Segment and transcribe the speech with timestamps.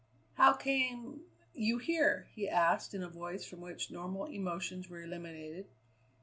[0.33, 5.67] "How came you here?" he asked in a voice from which normal emotions were eliminated.